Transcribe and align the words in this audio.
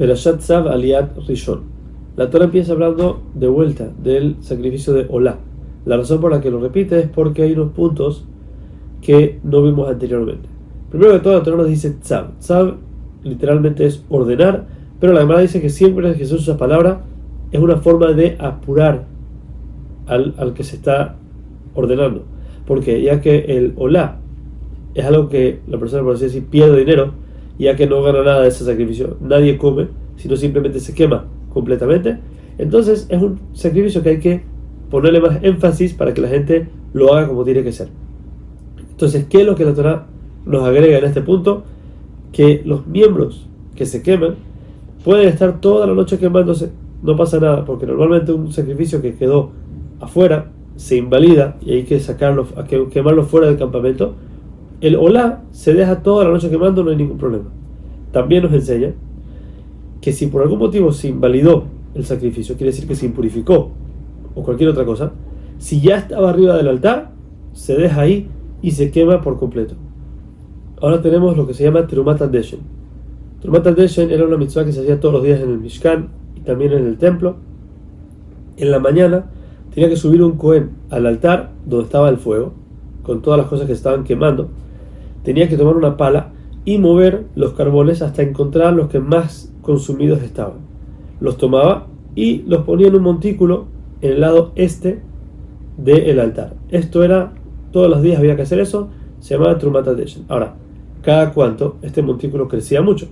Perashat 0.00 0.40
Zav 0.40 0.66
Aliat 0.66 1.14
Rishon. 1.28 1.60
La 2.16 2.30
Torah 2.30 2.46
empieza 2.46 2.72
hablando 2.72 3.20
de 3.34 3.48
vuelta 3.48 3.90
del 4.02 4.36
sacrificio 4.40 4.94
de 4.94 5.04
Olá. 5.10 5.36
La 5.84 5.98
razón 5.98 6.22
por 6.22 6.30
la 6.30 6.40
que 6.40 6.50
lo 6.50 6.58
repite 6.58 7.00
es 7.00 7.06
porque 7.06 7.42
hay 7.42 7.52
unos 7.52 7.72
puntos 7.72 8.24
que 9.02 9.40
no 9.44 9.62
vimos 9.62 9.90
anteriormente. 9.90 10.48
Primero 10.88 11.12
de 11.12 11.20
todo, 11.20 11.34
la 11.34 11.42
Torah 11.42 11.58
nos 11.58 11.68
dice 11.68 11.90
Tzav. 11.90 12.38
Tzav 12.38 12.76
literalmente 13.24 13.84
es 13.84 14.02
ordenar, 14.08 14.64
pero 14.98 15.12
la 15.12 15.20
Gemara 15.20 15.40
dice 15.40 15.60
que 15.60 15.68
siempre 15.68 16.10
que 16.12 16.18
Jesús 16.20 16.40
usa 16.40 16.56
palabra 16.56 17.02
es 17.52 17.60
una 17.60 17.76
forma 17.76 18.14
de 18.14 18.38
apurar 18.38 19.04
al, 20.06 20.34
al 20.38 20.54
que 20.54 20.64
se 20.64 20.76
está 20.76 21.16
ordenando. 21.74 22.24
Porque 22.66 23.02
ya 23.02 23.20
que 23.20 23.40
el 23.58 23.74
Olá 23.76 24.16
es 24.94 25.04
algo 25.04 25.28
que 25.28 25.60
la 25.68 25.78
persona, 25.78 26.02
por 26.02 26.14
así 26.14 26.24
decir, 26.24 26.46
pierde 26.46 26.78
dinero, 26.78 27.12
ya 27.64 27.76
que 27.76 27.86
no 27.86 28.02
gana 28.02 28.22
nada 28.22 28.42
de 28.42 28.48
ese 28.48 28.64
sacrificio, 28.64 29.16
nadie 29.20 29.58
come, 29.58 29.88
sino 30.16 30.36
simplemente 30.36 30.80
se 30.80 30.94
quema 30.94 31.26
completamente. 31.52 32.18
Entonces 32.58 33.06
es 33.08 33.22
un 33.22 33.38
sacrificio 33.52 34.02
que 34.02 34.10
hay 34.10 34.18
que 34.18 34.42
ponerle 34.90 35.20
más 35.20 35.42
énfasis 35.42 35.94
para 35.94 36.12
que 36.12 36.20
la 36.20 36.28
gente 36.28 36.68
lo 36.92 37.14
haga 37.14 37.28
como 37.28 37.44
tiene 37.44 37.62
que 37.62 37.72
ser. 37.72 37.88
Entonces, 38.90 39.24
¿qué 39.30 39.40
es 39.40 39.46
lo 39.46 39.54
que 39.54 39.64
la 39.64 39.72
Torah 39.72 40.06
nos 40.44 40.64
agrega 40.64 40.98
en 40.98 41.04
este 41.04 41.22
punto? 41.22 41.62
Que 42.32 42.62
los 42.64 42.86
miembros 42.86 43.48
que 43.74 43.86
se 43.86 44.02
queman 44.02 44.34
pueden 45.04 45.28
estar 45.28 45.60
toda 45.60 45.86
la 45.86 45.94
noche 45.94 46.18
quemándose, 46.18 46.70
no 47.02 47.16
pasa 47.16 47.40
nada, 47.40 47.64
porque 47.64 47.86
normalmente 47.86 48.32
un 48.32 48.52
sacrificio 48.52 49.00
que 49.00 49.14
quedó 49.14 49.52
afuera 50.00 50.50
se 50.76 50.96
invalida 50.96 51.56
y 51.62 51.72
hay 51.72 51.82
que 51.84 51.98
sacarlo, 52.00 52.46
quemarlo 52.90 53.24
fuera 53.24 53.46
del 53.46 53.56
campamento. 53.56 54.14
El 54.80 54.96
olá 54.96 55.42
se 55.50 55.74
deja 55.74 56.02
toda 56.02 56.24
la 56.24 56.30
noche 56.30 56.48
quemando, 56.48 56.82
no 56.82 56.90
hay 56.90 56.96
ningún 56.96 57.18
problema. 57.18 57.50
También 58.12 58.42
nos 58.42 58.52
enseña 58.52 58.92
que 60.00 60.12
si 60.12 60.26
por 60.26 60.42
algún 60.42 60.58
motivo 60.58 60.92
se 60.92 61.08
invalidó 61.08 61.64
el 61.94 62.04
sacrificio, 62.04 62.56
quiere 62.56 62.72
decir 62.72 62.88
que 62.88 62.94
se 62.94 63.06
impurificó 63.06 63.70
o 64.34 64.42
cualquier 64.42 64.70
otra 64.70 64.84
cosa, 64.84 65.12
si 65.58 65.80
ya 65.80 65.98
estaba 65.98 66.30
arriba 66.30 66.56
del 66.56 66.68
altar, 66.68 67.10
se 67.52 67.76
deja 67.76 68.00
ahí 68.00 68.28
y 68.62 68.70
se 68.70 68.90
quema 68.90 69.20
por 69.20 69.38
completo. 69.38 69.74
Ahora 70.80 71.02
tenemos 71.02 71.36
lo 71.36 71.46
que 71.46 71.52
se 71.52 71.64
llama 71.64 71.86
Terumat 71.86 72.20
Deshen. 72.22 72.60
Terumat 73.40 73.66
Deshen 73.66 74.10
era 74.10 74.24
una 74.24 74.38
mitzvah 74.38 74.64
que 74.64 74.72
se 74.72 74.80
hacía 74.80 74.98
todos 74.98 75.14
los 75.14 75.22
días 75.22 75.40
en 75.40 75.50
el 75.50 75.58
Mishkan 75.58 76.08
y 76.36 76.40
también 76.40 76.72
en 76.72 76.86
el 76.86 76.96
templo. 76.96 77.36
En 78.56 78.70
la 78.70 78.78
mañana 78.78 79.26
tenía 79.74 79.90
que 79.90 79.96
subir 79.96 80.22
un 80.22 80.38
Cohen 80.38 80.70
al 80.88 81.06
altar 81.06 81.50
donde 81.66 81.84
estaba 81.84 82.08
el 82.08 82.16
fuego, 82.16 82.54
con 83.02 83.20
todas 83.20 83.38
las 83.38 83.48
cosas 83.48 83.66
que 83.66 83.72
estaban 83.72 84.04
quemando. 84.04 84.48
Tenía 85.22 85.48
que 85.48 85.56
tomar 85.56 85.76
una 85.76 85.96
pala 85.96 86.32
y 86.64 86.78
mover 86.78 87.26
los 87.34 87.52
carbones 87.52 88.02
hasta 88.02 88.22
encontrar 88.22 88.72
los 88.72 88.88
que 88.88 89.00
más 89.00 89.52
consumidos 89.62 90.22
estaban. 90.22 90.58
Los 91.20 91.36
tomaba 91.36 91.86
y 92.14 92.42
los 92.42 92.64
ponía 92.64 92.88
en 92.88 92.96
un 92.96 93.02
montículo 93.02 93.66
en 94.00 94.12
el 94.12 94.20
lado 94.20 94.52
este 94.54 95.02
del 95.76 96.20
altar. 96.20 96.54
Esto 96.70 97.02
era, 97.02 97.32
todos 97.72 97.88
los 97.88 98.02
días 98.02 98.18
había 98.18 98.36
que 98.36 98.42
hacer 98.42 98.60
eso, 98.60 98.88
se 99.20 99.34
llamaba 99.34 99.58
Trumatadeshen. 99.58 100.24
Ahora, 100.28 100.54
cada 101.02 101.32
cuanto 101.32 101.76
este 101.82 102.02
montículo 102.02 102.48
crecía 102.48 102.82
mucho. 102.82 103.08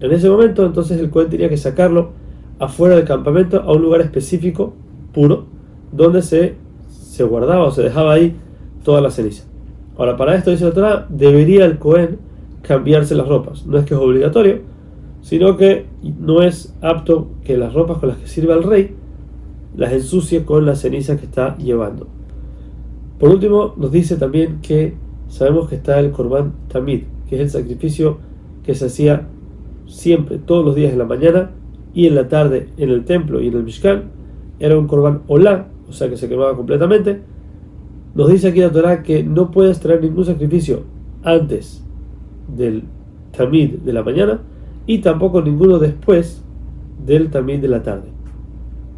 En 0.00 0.12
ese 0.12 0.28
momento, 0.28 0.64
entonces 0.64 1.00
el 1.00 1.10
Cohen 1.10 1.30
tenía 1.30 1.48
que 1.48 1.56
sacarlo 1.56 2.10
afuera 2.58 2.96
del 2.96 3.04
campamento 3.04 3.60
a 3.60 3.72
un 3.72 3.82
lugar 3.82 4.00
específico, 4.00 4.74
puro, 5.12 5.46
donde 5.92 6.22
se, 6.22 6.54
se 6.88 7.24
guardaba 7.24 7.64
o 7.64 7.70
se 7.70 7.82
dejaba 7.82 8.12
ahí 8.12 8.36
toda 8.84 9.00
la 9.00 9.10
ceniza. 9.10 9.44
Ahora, 9.98 10.16
para 10.16 10.34
esto 10.34 10.50
dice 10.50 10.70
Torah, 10.72 11.06
debería 11.08 11.64
el 11.64 11.78
Cohen 11.78 12.18
cambiarse 12.62 13.14
las 13.14 13.28
ropas. 13.28 13.66
No 13.66 13.78
es 13.78 13.84
que 13.84 13.94
es 13.94 14.00
obligatorio, 14.00 14.60
sino 15.22 15.56
que 15.56 15.86
no 16.18 16.42
es 16.42 16.74
apto 16.82 17.28
que 17.44 17.56
las 17.56 17.72
ropas 17.72 17.98
con 17.98 18.10
las 18.10 18.18
que 18.18 18.26
sirve 18.26 18.52
el 18.52 18.62
rey 18.62 18.94
las 19.76 19.92
ensucie 19.92 20.44
con 20.44 20.66
la 20.66 20.74
ceniza 20.74 21.16
que 21.16 21.26
está 21.26 21.56
llevando. 21.58 22.06
Por 23.18 23.30
último, 23.30 23.74
nos 23.76 23.92
dice 23.92 24.16
también 24.16 24.60
que 24.60 24.94
sabemos 25.28 25.68
que 25.68 25.76
está 25.76 25.98
el 25.98 26.10
Korban 26.10 26.52
Tamid, 26.68 27.04
que 27.28 27.36
es 27.36 27.40
el 27.40 27.50
sacrificio 27.50 28.18
que 28.62 28.74
se 28.74 28.86
hacía 28.86 29.26
siempre, 29.86 30.38
todos 30.38 30.64
los 30.64 30.74
días 30.74 30.92
en 30.92 30.98
la 30.98 31.04
mañana 31.04 31.50
y 31.94 32.06
en 32.06 32.14
la 32.14 32.28
tarde 32.28 32.68
en 32.76 32.90
el 32.90 33.04
templo 33.04 33.40
y 33.40 33.48
en 33.48 33.54
el 33.54 33.64
Mishkan. 33.64 34.10
Era 34.58 34.78
un 34.78 34.86
Korban 34.86 35.22
Olá, 35.28 35.68
o 35.88 35.92
sea 35.92 36.08
que 36.08 36.16
se 36.16 36.28
quemaba 36.28 36.54
completamente. 36.56 37.20
Nos 38.16 38.30
dice 38.30 38.48
aquí 38.48 38.60
la 38.60 38.72
Torah 38.72 39.02
que 39.02 39.22
no 39.22 39.50
puedes 39.50 39.78
traer 39.78 40.00
ningún 40.00 40.24
sacrificio 40.24 40.84
antes 41.22 41.84
del 42.48 42.84
Tamid 43.36 43.74
de 43.80 43.92
la 43.92 44.02
mañana 44.02 44.40
y 44.86 44.98
tampoco 44.98 45.42
ninguno 45.42 45.78
después 45.78 46.42
del 47.04 47.30
Tamid 47.30 47.60
de 47.60 47.68
la 47.68 47.82
tarde. 47.82 48.15